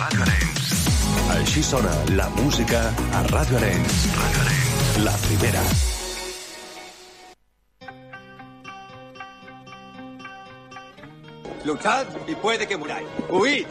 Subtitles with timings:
[0.00, 2.78] Així sona la música
[3.12, 3.96] a Ràdio Arenys.
[4.16, 4.98] Ràdio Arenys.
[5.04, 5.62] La primera.
[11.66, 13.06] Luchad y puede que muráis.
[13.28, 13.66] Huid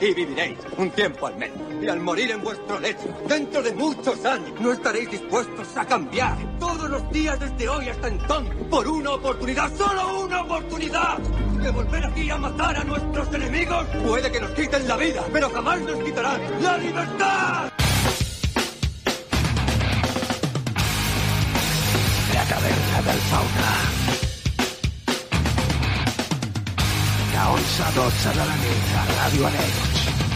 [0.00, 1.58] y viviréis un tiempo al menos.
[1.80, 6.36] Y al morir en vuestro lecho, dentro de muchos años, no estaréis dispuestos a cambiar
[6.58, 11.18] todos los días desde hoy hasta entonces por una oportunidad, solo una oportunidad.
[11.68, 13.84] De volver aquí a matar a nuestros enemigos.
[14.02, 17.70] Puede que nos quiten la vida, pero jamás nos quitarán la libertad.
[22.32, 23.70] La taverna del fauna.
[27.32, 30.27] De 11 a 12 de la nit a Ràdio.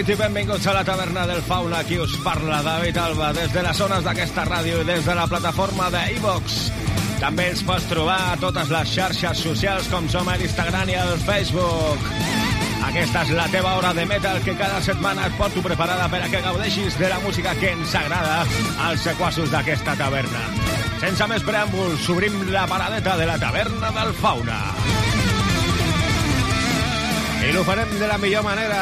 [0.00, 1.80] Nit i benvinguts a la taverna del Fauna.
[1.82, 5.26] Aquí us parla David Alba des de les zones d'aquesta ràdio i des de la
[5.28, 6.56] plataforma de iVox.
[7.20, 11.20] També ens pots trobar a totes les xarxes socials com som a l'Instagram i al
[11.26, 12.08] Facebook.
[12.88, 16.32] Aquesta és la teva hora de metal que cada setmana et porto preparada per a
[16.32, 18.46] que gaudeixis de la música que ens agrada
[18.88, 20.46] als sequassos d'aquesta taverna.
[21.04, 24.62] Sense més preàmbuls, obrim la paradeta de la taverna del Fauna.
[27.44, 28.80] I ho farem de la millor manera.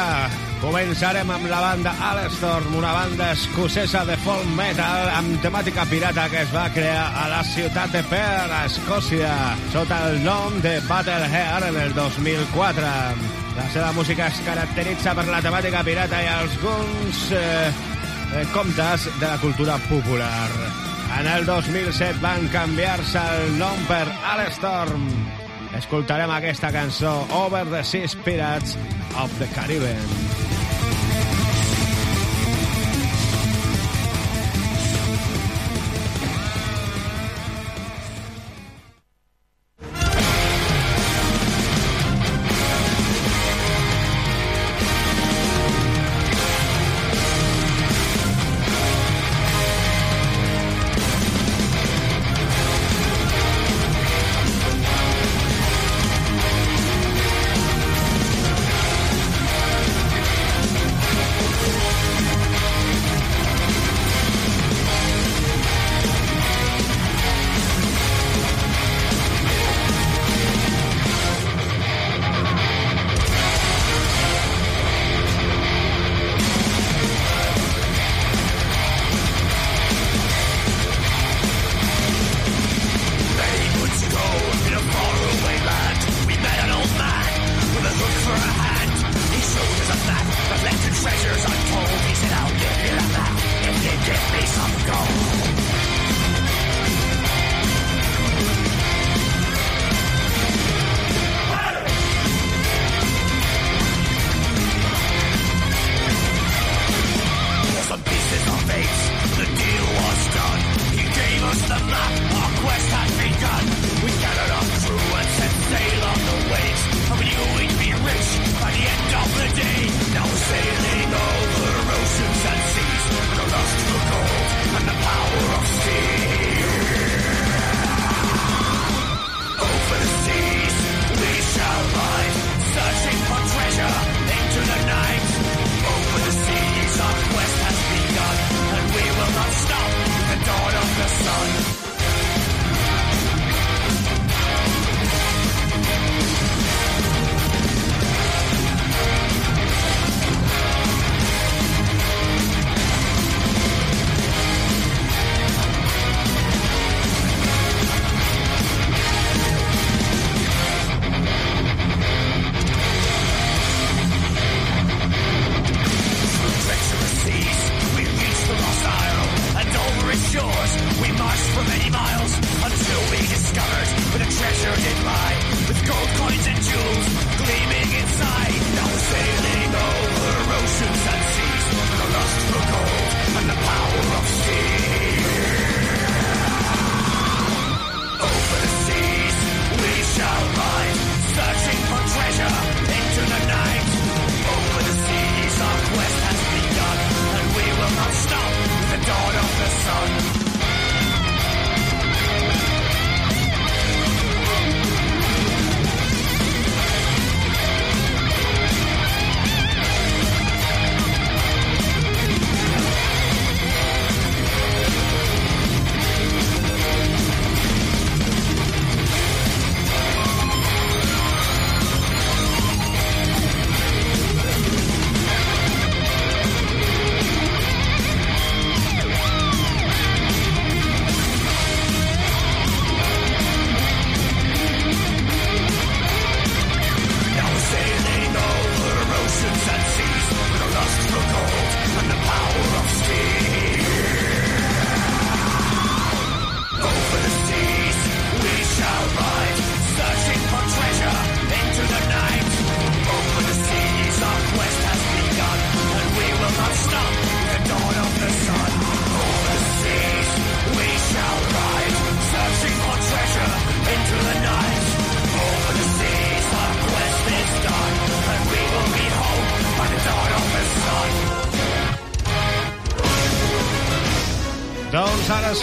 [0.59, 6.41] Començarem amb la banda Alestorm, una banda escocesa de folk metal amb temàtica pirata que
[6.41, 9.31] es va crear a la ciutat de Perth, a Escòcia,
[9.71, 12.91] sota el nom de Battle Hair en el 2004.
[13.55, 17.71] La seva música es caracteritza per la temàtica pirata i alguns eh,
[18.35, 20.49] eh, comptes de la cultura popular.
[21.21, 25.07] En el 2007 van canviar-se el nom per Alestorm.
[25.79, 28.77] Escoltarem aquesta cançó Over the Sea Pirates
[29.15, 30.58] of the Caribbean.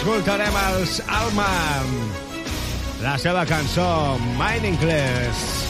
[0.07, 1.49] Escoltarem els Alma,
[3.03, 3.87] la seva cançó
[4.39, 5.66] Meaningless.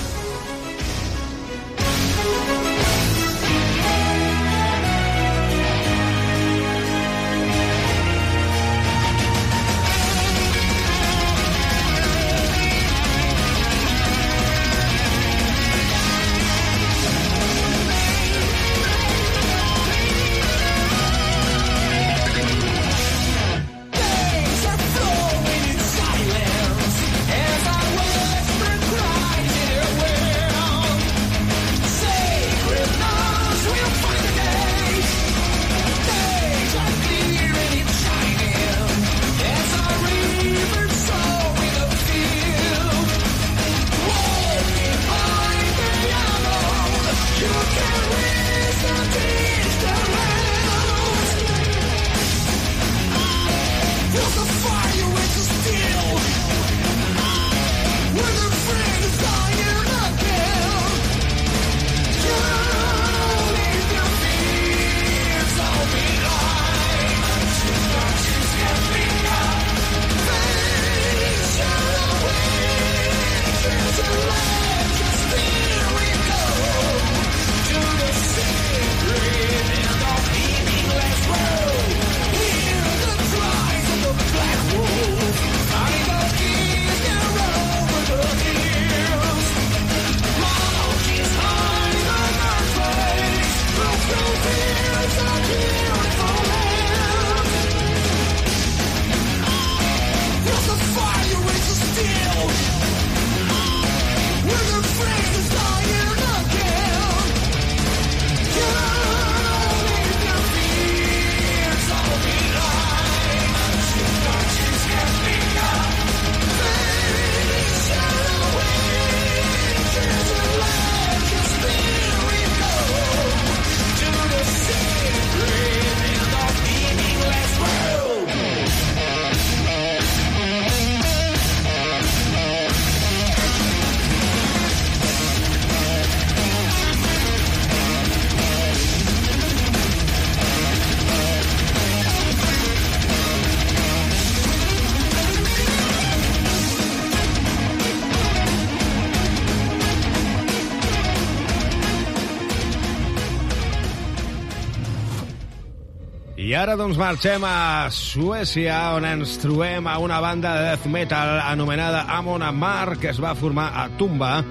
[156.67, 162.01] Ara doncs marxem a Suècia, on ens trobem a una banda de death metal anomenada
[162.11, 164.43] Amon Amar, que es va formar a Tumba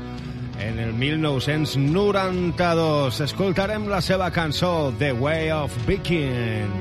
[0.56, 3.20] en el 1992.
[3.20, 6.72] Escoltarem la seva cançó The Way of Viking.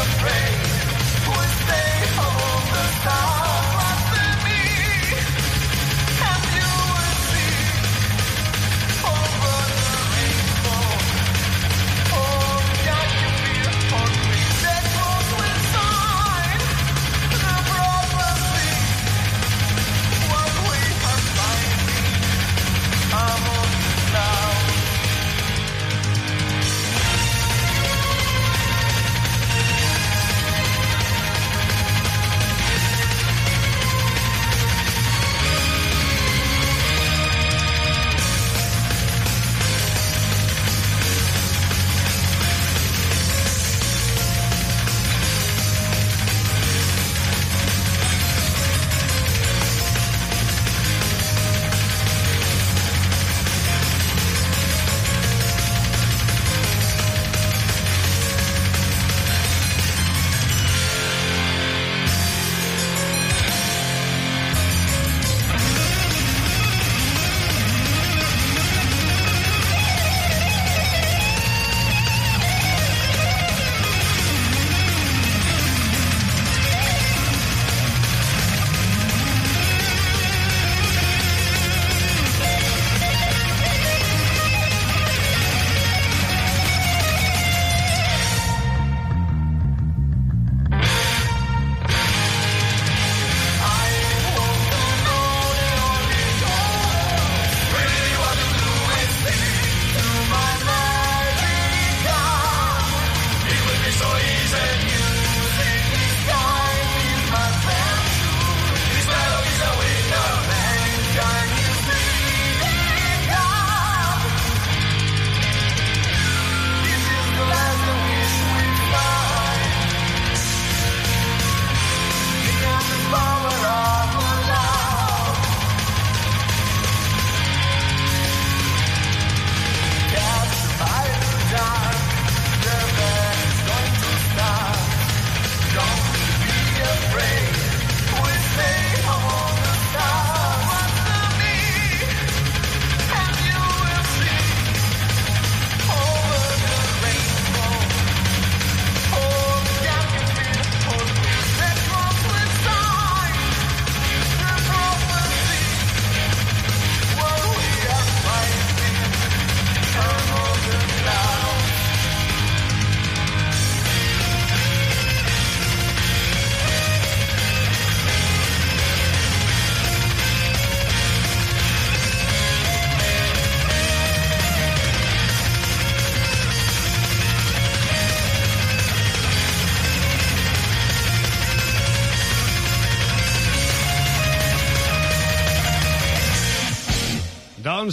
[0.00, 0.49] Doncs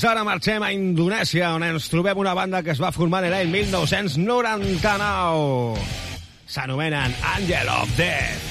[0.07, 5.87] ara marxem a Indonèsia, on ens trobem una banda que es va formar l'any 1999.
[6.47, 8.46] S'anomenen Angel of Death.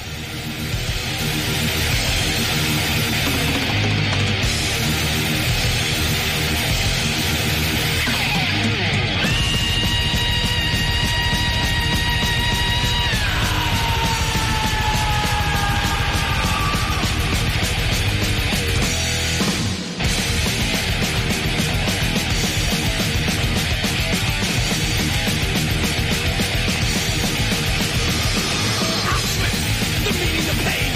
[30.47, 30.86] to pain.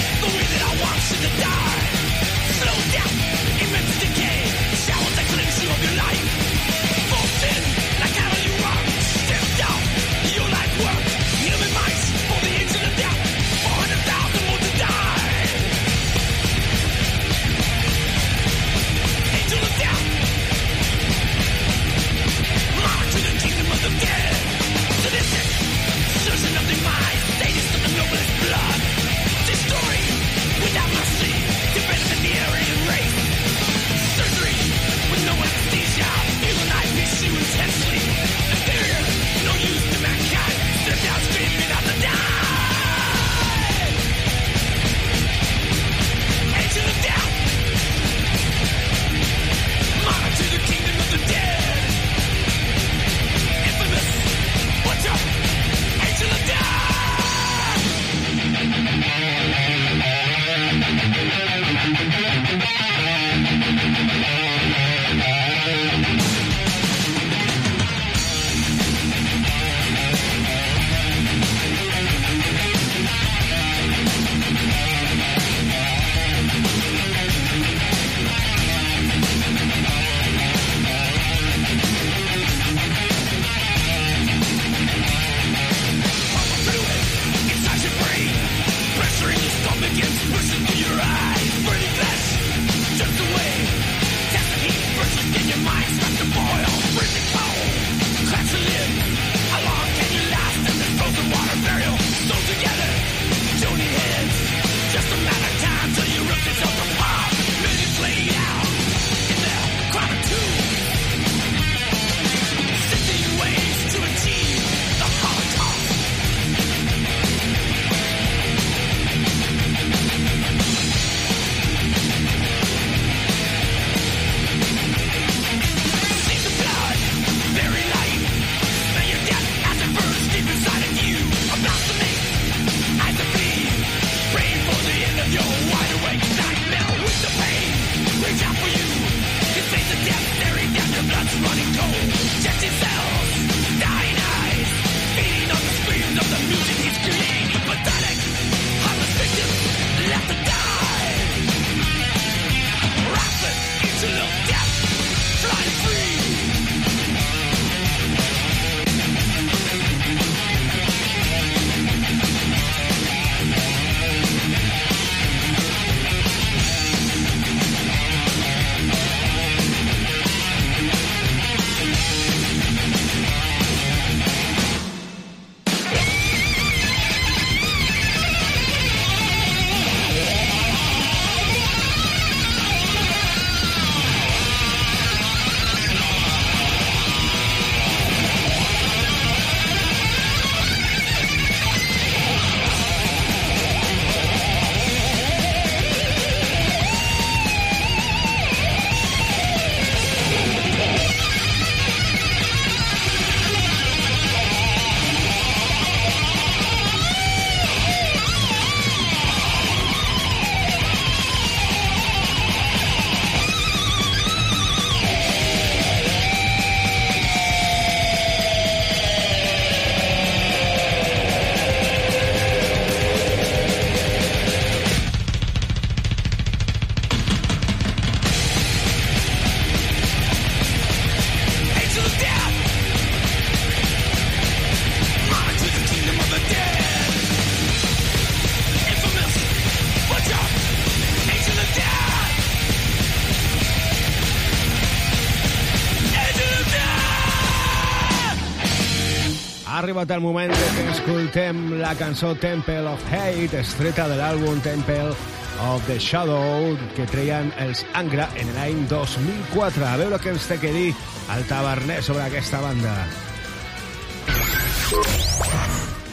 [250.02, 255.14] Arribat el moment que escoltem la cançó Temple of Hate, estreta de l'àlbum Temple
[255.62, 259.86] of the Shadow, que treien els Angra en l'any 2004.
[259.86, 260.96] A veure què ens té que dir
[261.36, 262.96] el taverner sobre aquesta banda.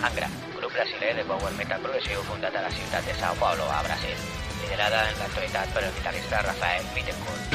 [0.05, 3.83] Angra, grup brasiler de power metal progressiu fundat a la ciutat de Sao Paulo, a
[3.88, 4.16] Brasil,
[4.66, 7.48] liderada en l'actualitat per el guitarrista Rafael Bittencourt.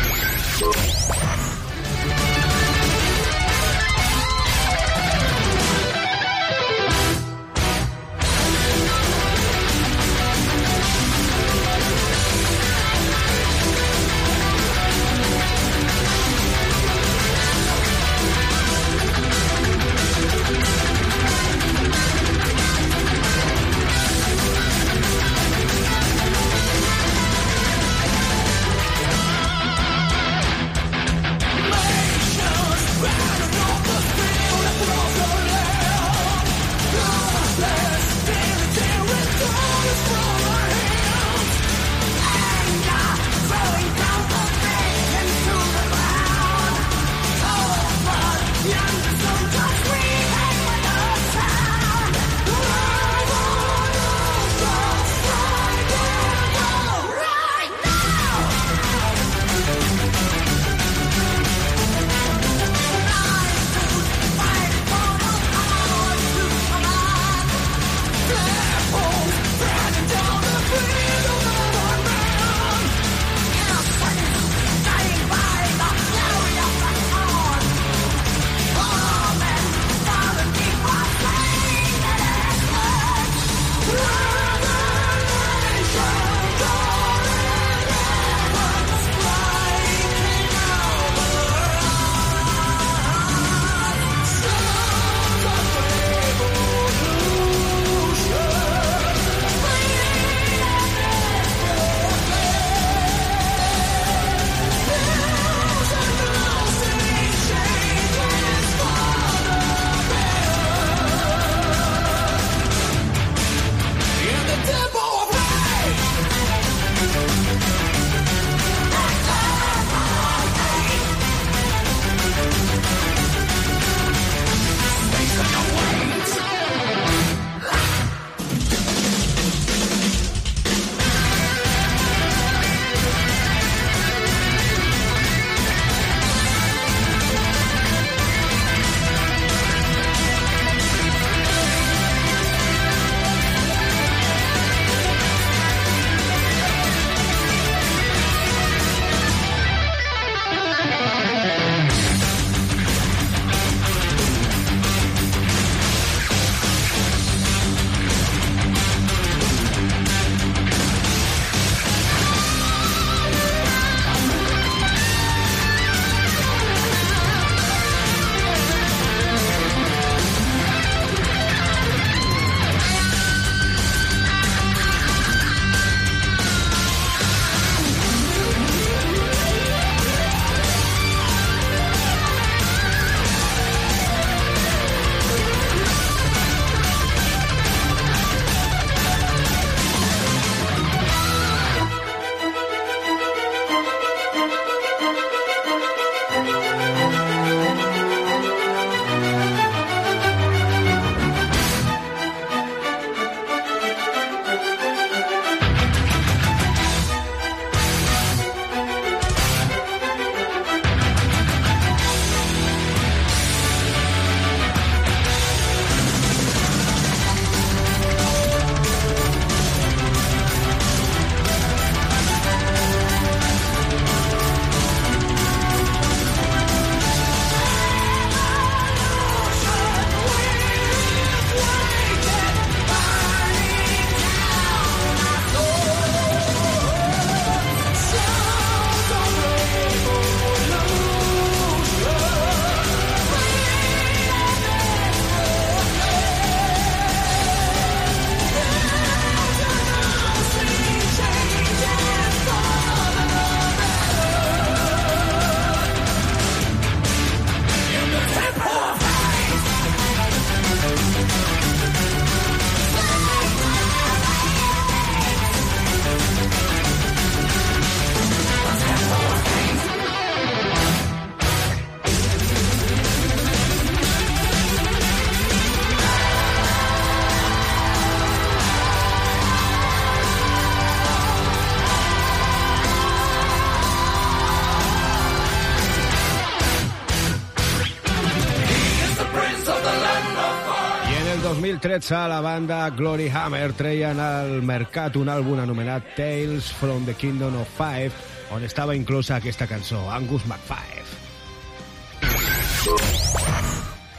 [291.84, 297.58] 2013 la banda Glory Hammer treien al mercat un àlbum anomenat Tales from the Kingdom
[297.60, 298.16] of Five,
[298.56, 301.04] on estava inclosa aquesta cançó, Angus McFive.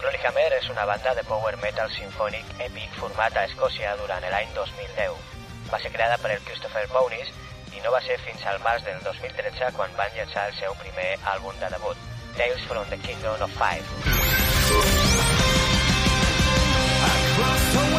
[0.02, 4.52] Glory Hammer és una banda de power metal sinfònic èpic format a Escòcia durant l'any
[4.52, 5.16] 2010.
[5.72, 7.32] Va ser creada per el Christopher Bonis
[7.72, 11.14] i no va ser fins al març del 2013 quan van llançar el seu primer
[11.32, 11.96] àlbum de debut,
[12.36, 15.13] Tales from the Kingdom of Five.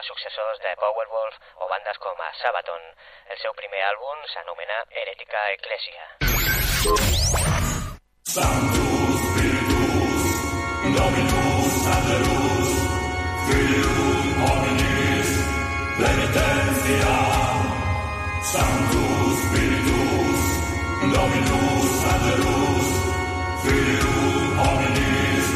[0.00, 2.84] els successors de Powerwolf o bandes com a Sabaton.
[3.32, 6.04] El seu primer àlbum s'anomena Herètica Ecclesia.
[8.34, 10.24] Sanctus Spiritus,
[10.96, 12.72] Dominus Angelus,
[13.50, 15.30] Filium hominis,
[16.00, 17.14] penitentia.
[18.54, 20.42] Sanctus Spiritus,
[21.12, 22.90] Dominus Angelus,
[23.66, 25.54] Filium hominis,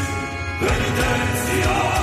[0.61, 1.94] penitentia.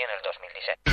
[0.00, 0.91] En el 2017.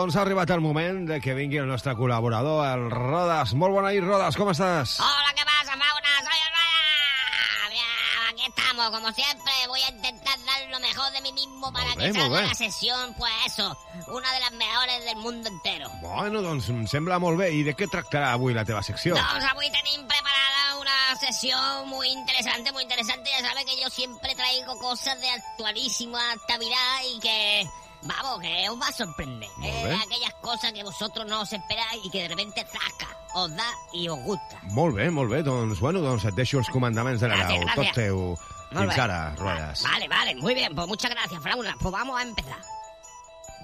[0.00, 3.50] Doncs ha arribat el moment de que vingui el nostre col·laborador, el Rodas.
[3.52, 4.94] Molt bona nit, Rodas, com estàs?
[5.04, 6.14] Hola, ¿qué pasa, Fauna?
[6.24, 6.54] Soy el.
[7.74, 7.90] Bien,
[8.30, 9.52] aquí estamos, como siempre.
[9.68, 12.54] Voy a intentar dar lo mejor de mí mismo para que bé, molt salga la
[12.54, 13.76] sesión, pues eso,
[14.08, 15.90] una de las mejores del mundo entero.
[16.00, 17.50] Bueno, doncs em sembla molt bé.
[17.52, 19.20] I de què tractarà avui la teva secció?
[19.20, 23.28] Doncs avui tenim preparada una sesión muy interesante, muy interesante.
[23.36, 27.68] Ya sabes que yo siempre traigo cosas de actualísima actualidad y que,
[28.02, 29.48] vamos, que os va a sorprender.
[29.56, 33.54] Molt Eh, aquellas cosas que vosotros no os esperáis y que de repente zasca, os
[33.54, 34.60] da y os gusta.
[34.70, 35.42] Molt bé, molt bé.
[35.42, 37.74] Doncs, bueno, doncs et deixo els comandaments de la Gràcies.
[37.74, 38.18] Tot teu.
[38.72, 39.02] Molt Fins bé.
[39.02, 39.82] ara, Rodas.
[39.82, 41.74] Vale, vale, muy bien, pues muchas gracias, Frauna.
[41.80, 42.58] Pues vamos a empezar.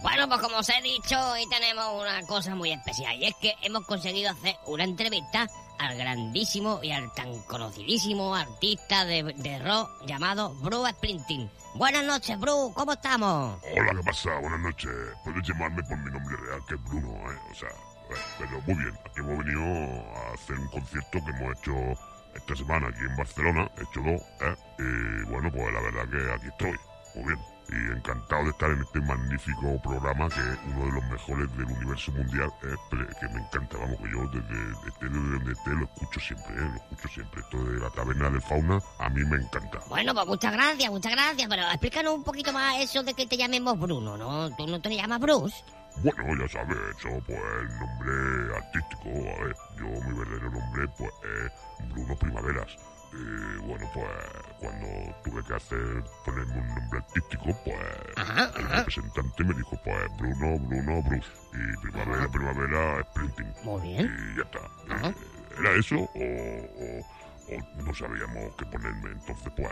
[0.03, 3.55] Bueno, pues como os he dicho, hoy tenemos una cosa muy especial y es que
[3.63, 5.47] hemos conseguido hacer una entrevista
[5.79, 11.51] al grandísimo y al tan conocidísimo artista de, de rock llamado Bruce Springsteen.
[11.75, 13.61] Buenas noches, Bruce, ¿cómo estamos?
[13.77, 14.39] Hola, ¿qué pasa?
[14.41, 14.91] Buenas noches.
[15.25, 17.39] Puedes llamarme por mi nombre real, que es Bruno, ¿eh?
[17.51, 18.99] O sea, eh, pero muy bien.
[19.05, 21.75] Aquí hemos venido a hacer un concierto que hemos hecho
[22.35, 23.71] esta semana aquí en Barcelona.
[23.77, 24.57] He hecho dos, ¿eh?
[24.79, 26.79] Y bueno, pues la verdad que aquí estoy.
[27.15, 27.56] Muy bien.
[27.69, 31.67] Y encantado de estar en este magnífico programa que es uno de los mejores del
[31.67, 32.75] universo mundial, ¿eh?
[33.21, 36.71] Que me encanta, vamos, que yo desde, desde donde esté lo escucho siempre, ¿eh?
[36.71, 37.41] Lo escucho siempre.
[37.41, 39.81] Esto de la taberna del fauna a mí me encanta.
[39.89, 43.37] Bueno, pues muchas gracias, muchas gracias, pero explícanos un poquito más eso de que te
[43.37, 44.55] llamemos Bruno, ¿no?
[44.57, 45.65] ¿Tú no te llamas Bruce?
[46.03, 51.11] Bueno, ya sabes, eso pues el nombre artístico, a ver, yo mi verdadero nombre pues
[51.25, 52.77] es Bruno Primaveras.
[53.19, 54.07] Y bueno, pues
[54.61, 54.87] cuando
[55.25, 57.77] tuve que hacer, ponerme un nombre artístico, pues
[58.17, 58.77] Ajá, el ajá.
[58.79, 61.29] representante me dijo pues Bruno, Bruno, Bruce.
[61.55, 63.53] Y Primavera, Primavera, Sprinting.
[63.65, 64.15] Muy bien.
[64.35, 65.09] Y ya está.
[65.09, 65.15] Eh,
[65.59, 69.11] ¿Era eso o, o- o no sabíamos qué ponerme?
[69.13, 69.71] Entonces pues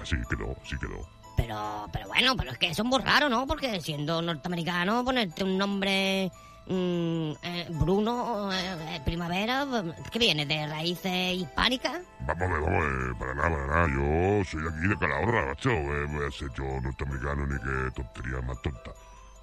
[0.00, 1.08] así quedó, así quedó.
[1.38, 3.46] Pero, pero bueno, pero es que eso es muy raro, ¿no?
[3.46, 6.30] Porque siendo norteamericano, ponerte un nombre
[6.66, 9.66] mm, eh, Bruno, eh, eh, Primavera,
[10.10, 10.46] ¿qué viene?
[10.46, 12.00] ¿De raíces hispánicas?
[12.26, 13.86] Vamos a ver, vamos a ver, para nada, para nada.
[13.88, 15.70] Yo soy de aquí de Calahorra, macho.
[15.70, 18.90] Eh, voy a ser yo norteamericano ni qué tontería más tonta.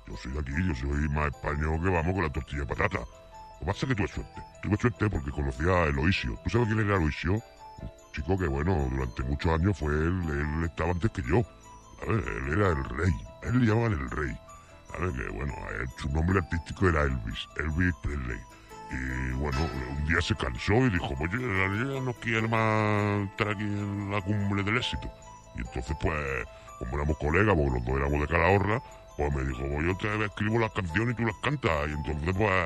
[0.07, 2.99] Yo soy de aquí, yo soy más español que vamos con la tortilla de patata.
[2.99, 4.41] Lo que pasa es que tuve suerte.
[4.61, 6.37] Tuve suerte porque conocía a Eloisio.
[6.43, 7.33] ¿Tú sabes quién era Eloisio?
[7.33, 11.41] Un chico que, bueno, durante muchos años fue él, él estaba antes que yo.
[12.07, 13.13] Él era el rey.
[13.43, 14.37] Él le llamaban el rey.
[14.91, 15.13] ¿sabes?
[15.13, 18.39] Que, bueno, él- su nombre artístico era Elvis, Elvis Presley.
[18.93, 19.57] Y bueno,
[19.89, 24.11] un día se cansó y dijo, oye, yo ya no quiero más estar aquí en
[24.11, 25.11] la cumbre del éxito.
[25.55, 26.45] Y entonces, pues,
[26.79, 28.81] como éramos colegas, porque los dos éramos de Calahorra,
[29.17, 31.89] pues me dijo, pues yo te escribo las canciones y tú las cantas.
[31.89, 32.65] Y entonces, pues,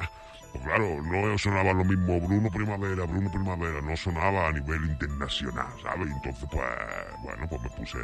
[0.52, 5.68] pues claro, no sonaba lo mismo Bruno Primavera, Bruno Primavera, no sonaba a nivel internacional,
[5.82, 6.08] ¿sabes?
[6.08, 6.68] Y entonces, pues,
[7.22, 7.98] bueno, pues me puse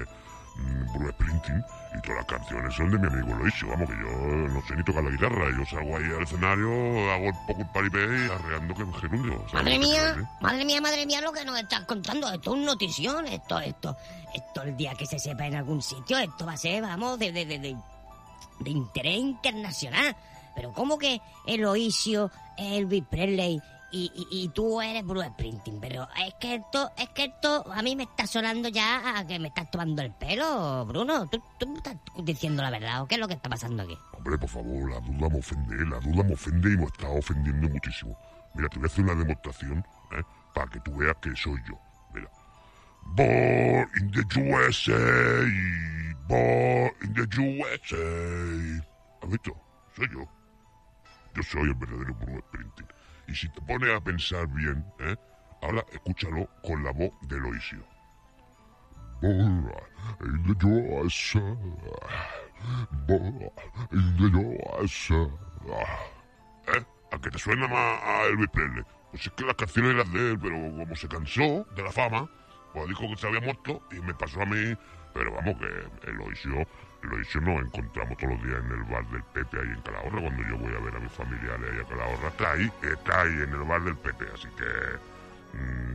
[0.59, 1.64] mm, Bruce Springsteen
[1.96, 3.68] y todas las canciones son de mi amigo Loisio.
[3.68, 4.11] Vamos, que yo
[4.48, 5.44] no sé ni tocar la guitarra.
[5.57, 9.32] Yo salgo ahí al escenario, hago un poco el paripé y arreando que me gerundio.
[9.50, 10.24] ¿sabes Madre mía, decir?
[10.40, 12.26] madre mía, madre mía, lo que nos estás contando.
[12.32, 13.96] Esto es un notición, esto, esto,
[14.34, 17.32] esto el día que se sepa en algún sitio, esto va a ser, vamos, de,
[17.32, 17.76] de, de, de,
[18.61, 20.16] de interés internacional.
[20.54, 23.61] Pero ¿cómo que Eloisio, Elvis Presley
[23.97, 25.80] y, y, y tú eres Bruce Springsteen?
[25.80, 29.38] Pero es que esto, es que esto a mí me está sonando ya a que
[29.38, 31.26] me estás tomando el pelo, Bruno.
[31.28, 33.97] ¿Tú, tú me estás diciendo la verdad o qué es lo que está pasando aquí?
[34.12, 37.68] Hombre, por favor, la duda me ofende, la duda me ofende y me está ofendiendo
[37.70, 38.18] muchísimo.
[38.55, 39.78] Mira, te voy a hacer una demostración,
[40.12, 40.22] ¿eh?
[40.55, 41.78] Para que tú veas que soy yo.
[42.12, 42.30] Mira.
[43.14, 44.99] Born in the USA,
[46.28, 48.84] born in the USA.
[49.22, 49.57] ¿Has visto?
[49.97, 50.28] Soy yo.
[51.34, 52.95] Yo soy el verdadero Bruno Springsteen.
[53.29, 55.16] Y si te pones a pensar bien, ¿eh?
[55.62, 57.85] Ahora escúchalo con la voz de Loisio.
[66.68, 66.85] ¿Eh?
[67.12, 68.85] ¿A que te suena más a Elvis Presley?
[69.11, 72.29] Pues es que las canciones eran de él, pero como se cansó de la fama,
[72.74, 74.77] pues dijo que se había muerto y me pasó a mí.
[75.14, 76.66] Pero vamos, que Eloisio,
[77.03, 80.20] Eloisio nos encontramos todos los días en el bar del Pepe ahí en Calahorra.
[80.20, 83.32] Cuando yo voy a ver a mis familiares ahí a Calahorra, está ahí, está ahí
[83.32, 84.26] en el bar del Pepe.
[84.34, 85.94] Así que mm,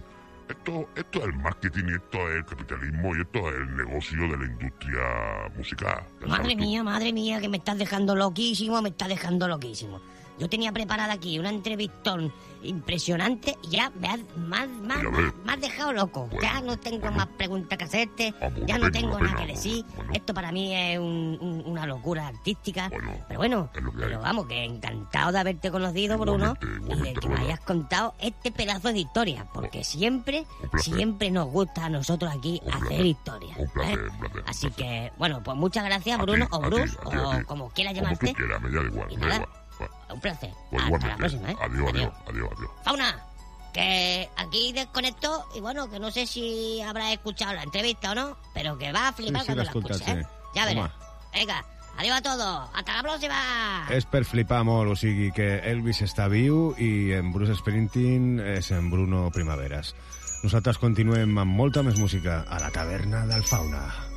[0.52, 4.22] esto, esto es el marketing y esto es el capitalismo y esto es el negocio
[4.24, 6.04] de la industria musical.
[6.28, 10.02] Madre mía, madre mía, que me estás dejando loquísimo, me estás dejando loquísimo.
[10.42, 12.34] Yo tenía preparada aquí una entrevistón
[12.64, 16.28] impresionante y ya me has, me has- me has- dejado loco.
[16.42, 19.86] Ya no tengo más preguntas que hacerte, Ah, ya no pena, tengo nada que decir.
[19.96, 20.12] Bueno.
[20.16, 22.90] Esto para mí es un- un- una locura artística.
[23.28, 23.70] Pero bueno,
[24.00, 28.16] pero vamos, que encantado de haberte conocido, Bruno, Igualmente, y de que me hayas contado
[28.20, 30.48] este pedazo de historia, porque siempre,
[30.80, 33.06] siempre nos gusta a nosotros aquí Un hacer placer.
[33.06, 33.56] historia.
[33.60, 34.10] Un placer, ¿eh?
[34.10, 37.44] un placer, Así que, bueno, pues muchas gracias, Bruno, ti, o Bruce, ti, o ti.
[37.46, 38.28] como quieras Como llamarte.
[38.30, 39.44] tú quieras, me da igual, Y me da nada.
[39.44, 39.61] igual.
[39.90, 40.54] Bueno, Un placer.
[40.70, 41.56] Pues Hasta la próxima, ¿eh?
[41.62, 42.72] Adiós, adiós, adiós, adiós.
[42.84, 43.26] Fauna,
[43.74, 48.38] que aquí desconecto y bueno, que no sé si habrás escuchado la entrevista o no,
[48.54, 50.22] pero que va a flipar Sí, sí, cuando l'he la escuches, ¿eh?
[50.22, 50.28] sí.
[50.56, 50.92] Ya verás.
[51.34, 51.66] Venga,
[51.98, 52.70] adiós a todos.
[52.74, 53.88] Hasta la próxima.
[53.90, 58.72] És per flipar molt, o sigui que Elvis està viu i en Bruce Springsteen és
[58.76, 59.96] en Bruno Primaveras.
[60.44, 64.11] Nosaltres continuem amb molta més música a la taverna del Fauna.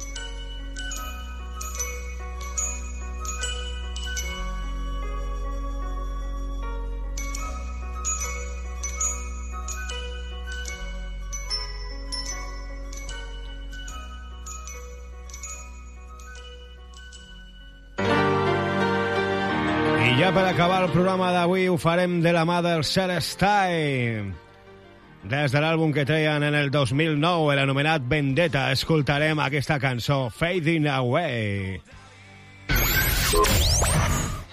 [20.34, 23.74] Per acabar el programa d'avui ho farem de la mà del Celestai.
[25.30, 31.78] Des de l'àlbum que treien en el 2009, l'anomenat Vendetta, escoltarem aquesta cançó, Fading Away.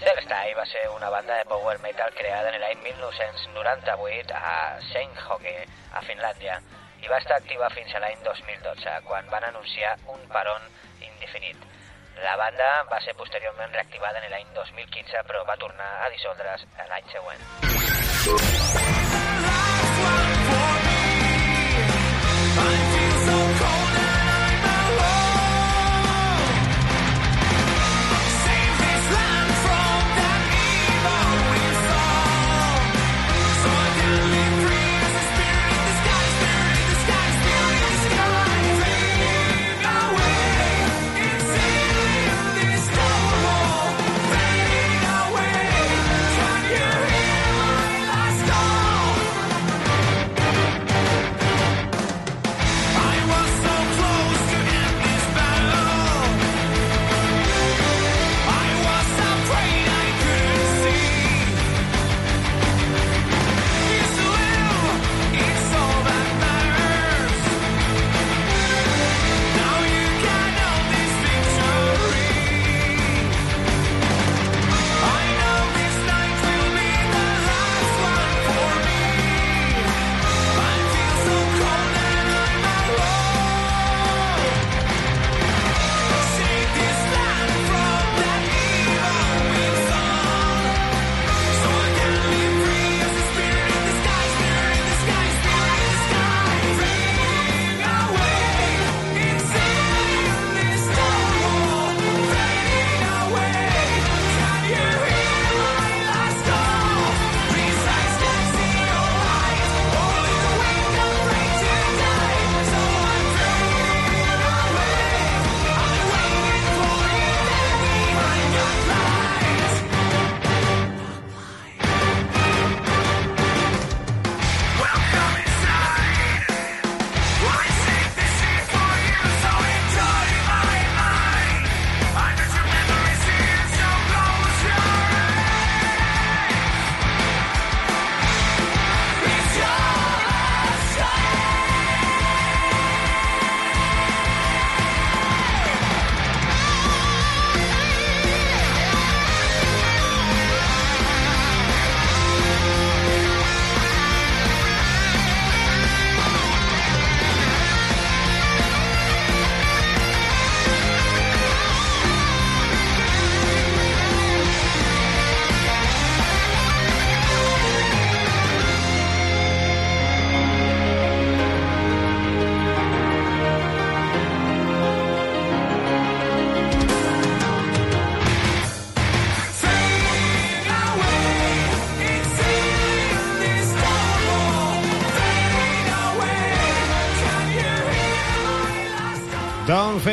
[0.03, 4.55] Celestai va ser una banda de power metal creada en l'any 1998 a
[4.91, 5.57] Seinäjoki,
[5.97, 6.61] a Finlàndia,
[7.01, 10.61] i va estar activa fins a l'any 2012, quan van anunciar un paron
[11.01, 11.70] indefinit.
[12.19, 17.07] La banda va ser posteriorment reactivada en l'any 2015, però va tornar a dissoldre's l'any
[17.15, 19.10] següent.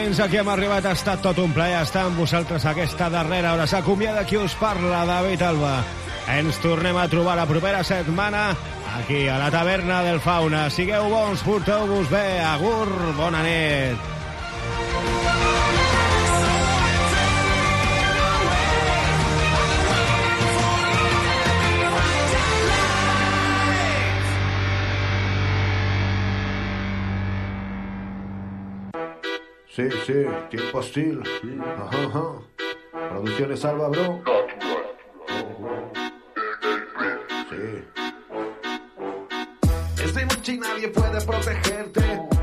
[0.08, 0.86] Fins aquí hem arribat.
[0.88, 3.66] Ha estat tot un plaer estar amb vosaltres aquesta darrera hora.
[3.68, 5.74] S'acomiada qui us parla, David Alba.
[6.32, 8.54] Ens tornem a trobar la propera setmana
[8.96, 10.70] aquí a la taverna del Fauna.
[10.72, 12.40] Sigueu bons, porteu-vos bé.
[12.54, 12.88] Agur,
[13.20, 14.08] bona nit.
[29.78, 31.22] Sí, sí, tiempo hostil.
[31.76, 33.10] Ajá, ajá.
[33.10, 34.20] Producciones Alba, bro.
[37.48, 37.84] Sí.
[40.02, 42.00] Es de noche y nadie puede protegerte.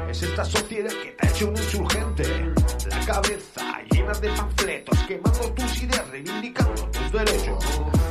[0.10, 2.24] Es esta sociedad que te ha hecho un insurgente.
[2.90, 7.66] La cabeza llena de panfletos, quemando tus ideas, reivindicando tus derechos.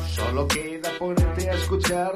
[0.06, 2.14] Solo queda ponerte a escuchar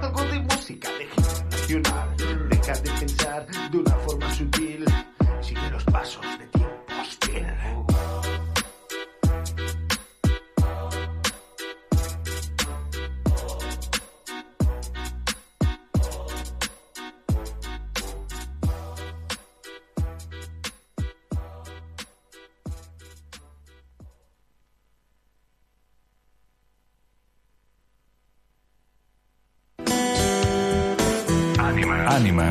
[0.00, 1.06] algo de música de
[1.50, 2.16] nacional.
[2.48, 4.86] Deja de pensar de una forma sutil.
[5.42, 6.45] Sigue los pasos de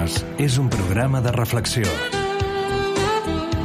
[0.06, 1.86] Ànimes és un programa de reflexió.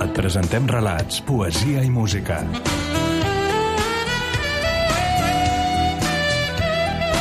[0.00, 2.40] Et presentem relats, poesia i música.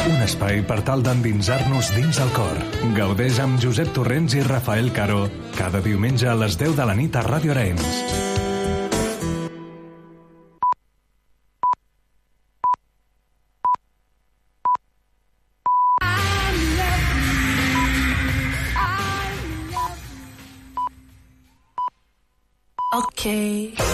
[0.09, 2.63] Un espai per tal d'endinsar-nos dins el cor.
[2.95, 5.28] Gaudeix amb Josep Torrents i Rafael Caro
[5.59, 8.29] cada diumenge a les 10 de la nit a Ràdio Arenys.
[23.20, 23.89] Okay.